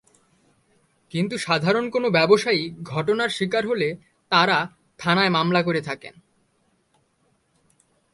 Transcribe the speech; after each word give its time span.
কিন্তু 1.11 1.37
সাধারণ 1.37 1.89
কোনো 1.89 2.09
ব্যবসায়ী 2.09 2.61
ঘটনার 2.83 3.29
শিকার 3.29 3.63
হলে 3.67 3.95
তাঁরা 4.31 4.57
থানায় 4.97 5.29
মামলা 5.29 5.63
করে 5.63 5.81
থাকেন। 5.81 6.13